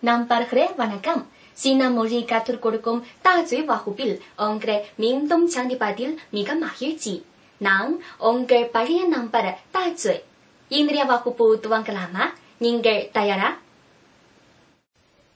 [0.00, 1.26] நம்பர்களே வணக்கம்.
[1.52, 7.26] சீன மொழி கற்றுக் கொடுக்கும் தாஜுய் வகுப்பில் உங்களை மீண்டும் சந்திப்பதில் மிக மகிழ்ச்சி.
[7.58, 10.22] நான் உங்கள் பழைய நம்பர் தாஜுய்
[10.68, 12.26] இன்றைய வகுப்பு துவங்கலாமா?
[12.58, 13.56] நீங்கள் தயாரா?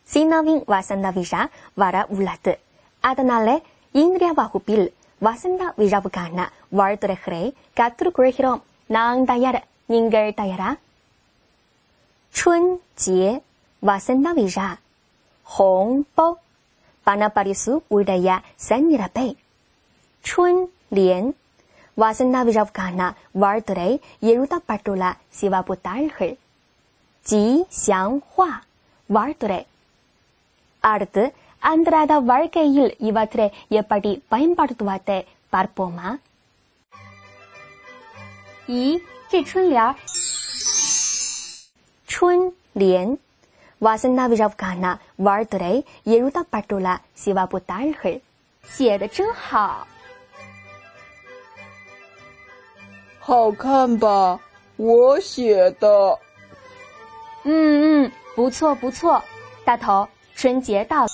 [0.02, 2.58] சீனாவின் வசந்த விழா வர உள்ளது.
[3.00, 3.60] அதனால
[3.92, 9.66] இன்றைய வகுப்பில் வசந்த விழாவுக்கான வாழ்த்துறைகளை கற்றுக்கொள்கிறோம் நான் தயார்.
[9.86, 10.76] நீங்கள் தயாரா?
[12.34, 13.42] 春节
[13.87, 14.67] வசந்த விழா
[15.47, 16.25] 红包
[17.07, 18.27] பணப்பரிசு உடைய
[18.67, 19.27] செந்நிறப்பை
[20.25, 20.55] 春
[20.97, 21.33] 联
[21.97, 22.99] வசந்த விழாவுக்கான
[23.43, 23.91] வாழ்த்துறை
[24.31, 25.03] எழுதப்பட்டுள்ள
[25.39, 26.35] சிவப்பு தாள்கள்
[27.25, 27.43] 吉
[27.83, 28.49] 祥话
[29.09, 29.61] வாழ்த்துறை
[30.83, 31.23] அடுத்து
[31.61, 33.47] அன்றாட வாழ்க்கையில் இவற்றை
[33.79, 35.19] எப்படி பயன்படுத்துவதை
[35.53, 36.09] பார்ப்போமா
[38.67, 39.95] 咦，这春联儿，
[42.07, 43.17] 春联
[43.82, 48.22] 瓦森纳维扎夫卡纳瓦尔特雷耶鲁达巴多拉西瓦布达尔黑，
[48.64, 49.84] 写的真好，
[53.18, 54.38] 好看吧？
[54.76, 56.16] 我写的，
[57.42, 59.20] 嗯嗯，不错不错。
[59.64, 61.04] 大头，春节到，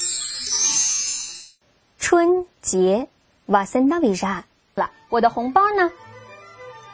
[1.99, 3.09] 春节
[3.47, 4.45] 瓦森纳维扎
[4.75, 4.91] 了。
[5.09, 5.91] 我的红包呢？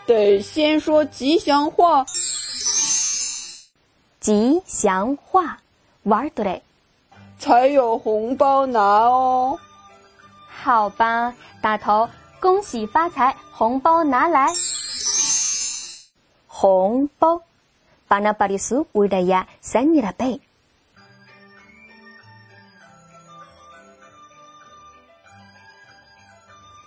[0.06, 2.06] 得先说吉祥话，
[4.20, 5.58] 吉祥话。
[6.04, 6.62] 玩得嘞，
[7.38, 9.58] 才有红包拿哦。
[10.48, 12.08] 好吧，大头，
[12.40, 14.48] 恭喜发财，红包拿来。
[16.46, 17.40] 红包，
[18.06, 20.40] 巴拿巴里苏乌达亚三尼拉贝。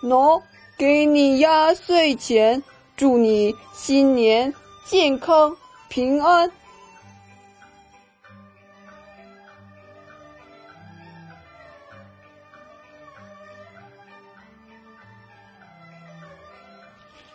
[0.04, 0.42] 喏、no,，
[0.78, 2.64] 给你压岁钱，
[2.96, 4.54] 祝你新年
[4.86, 5.58] 健康
[5.90, 6.52] 平安。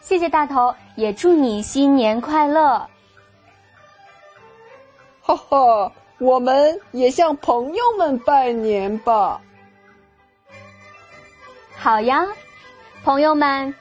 [0.02, 2.86] 谢谢大头，也祝你新年快乐。
[5.22, 9.40] 哈哈，我们也向朋友们拜年吧。
[11.76, 12.26] 好呀，
[13.04, 13.72] 朋友们，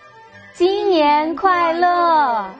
[0.53, 2.53] 新年快乐！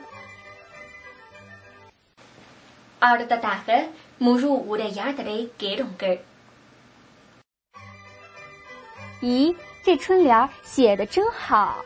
[9.20, 11.76] 咦，这春联写的真好。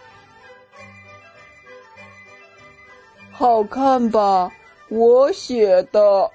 [3.38, 4.50] 好看吧？
[4.88, 6.30] 我写的。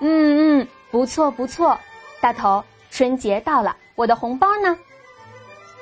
[0.00, 1.78] 嗯嗯，不错不错。
[2.20, 4.76] 大头，春节到了，我的红包呢？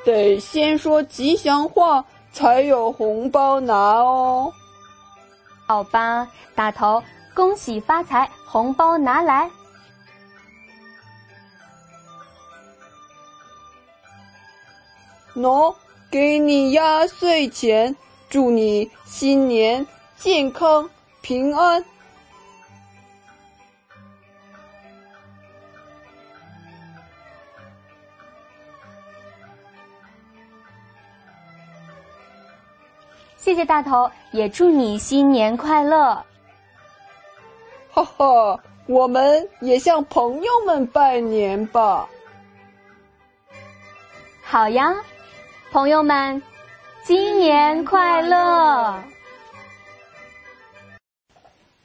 [0.04, 4.52] 得先说吉祥话，才有红包拿哦。
[5.66, 7.02] 好吧，大头，
[7.34, 9.50] 恭喜发财，红包拿来。
[15.34, 15.74] 喏，
[16.08, 17.94] 给你压岁钱，
[18.28, 20.88] 祝你新年健康
[21.22, 21.82] 平安。
[33.36, 36.22] 谢谢大头，也祝你新年快乐。
[37.90, 42.06] 哈哈，我们也向朋友们拜年吧。
[44.42, 44.94] 好呀，
[45.70, 46.42] 朋友们，
[47.03, 47.09] 新
[47.39, 47.49] 年
[47.85, 47.95] 快
[48.31, 48.41] 乐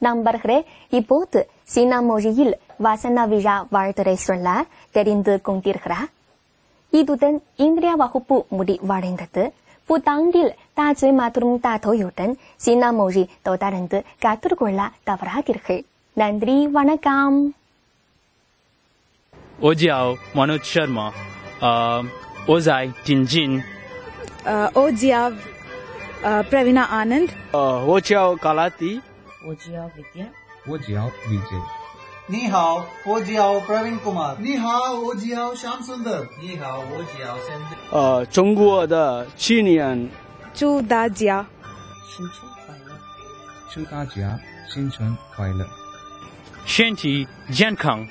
[0.03, 0.57] நண்பர்களே
[0.99, 1.39] இப்போது
[1.73, 2.53] சீனா மொழியில்
[2.87, 4.49] வசந்த விழா வாழ்த்துரை சொல்ல
[4.95, 6.01] தெரிந்து கொண்டீர்களா
[6.93, 9.45] இதுடன் இன்றைய வகுப்பு முடிவடைந்தது
[9.89, 12.33] புத்தாண்டில் தாஜ் மற்றும் தாத்தோயுடன்
[12.65, 14.81] சீனா மொழி தொடர்ந்து கற்றுக்கொள்ள
[15.11, 15.83] தவறாதீர்கள்
[16.17, 17.39] நன்றி வணக்கம்
[19.61, 19.87] 我叫
[20.37, 21.05] Manoj Sharma，
[21.61, 21.71] 呃，
[22.47, 22.71] 我在
[23.05, 23.39] 天津。
[24.46, 25.32] 哦，吉啊！
[26.50, 27.34] 普瑞纳安南德。
[27.52, 29.02] 哦，霍吉奥卡拉蒂。
[29.46, 30.30] 霍吉奥维蒂安。
[30.66, 31.54] 霍吉奥 DJ。
[32.26, 34.36] 你好，霍吉奥普瑞文库马。
[34.40, 34.70] 你好，
[35.02, 36.28] 霍吉奥山森德尔。
[36.42, 37.62] 你好，霍吉奥森。
[37.92, 40.10] 呃，中国的青年。
[40.54, 41.46] 祝大家
[42.16, 42.96] 新春快乐！
[43.74, 44.40] 祝大家
[44.70, 45.66] 新春快乐，
[46.66, 48.08] 身体健康。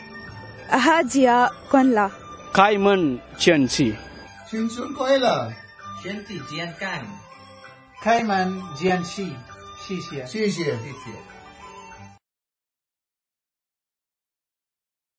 [0.68, 2.10] 哈吉啊，困难。
[2.52, 3.94] 开门见喜。
[4.50, 5.50] 新春快乐。
[6.02, 7.06] 身体健康。
[8.00, 9.32] 开门见喜，
[9.86, 10.26] 谢谢。
[10.26, 10.64] 谢谢。
[10.78, 11.31] 谢谢。